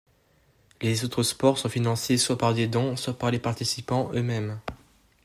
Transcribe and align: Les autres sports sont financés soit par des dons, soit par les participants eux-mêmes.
Les 0.81 1.05
autres 1.05 1.21
sports 1.21 1.59
sont 1.59 1.69
financés 1.69 2.17
soit 2.17 2.35
par 2.35 2.55
des 2.55 2.65
dons, 2.67 2.95
soit 2.97 3.13
par 3.13 3.29
les 3.29 3.37
participants 3.37 4.09
eux-mêmes. 4.15 4.59